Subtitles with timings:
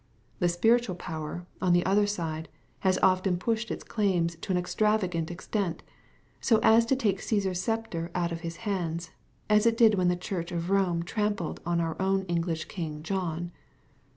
[0.39, 5.29] The spiritual power, on the other side, has often pushed its claims to an extravagant
[5.29, 5.83] ex tent,
[6.39, 9.11] so as to take Oassar's sceptre out of his hands—
[9.47, 13.51] as it did when the church of Rome trampled on our own English king John.